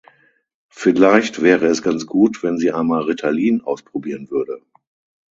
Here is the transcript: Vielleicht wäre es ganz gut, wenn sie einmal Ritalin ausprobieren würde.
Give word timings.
Vielleicht 0.69 1.43
wäre 1.43 1.67
es 1.67 1.83
ganz 1.83 2.07
gut, 2.07 2.41
wenn 2.41 2.57
sie 2.57 2.71
einmal 2.71 3.03
Ritalin 3.03 3.61
ausprobieren 3.61 4.31
würde. 4.31 4.59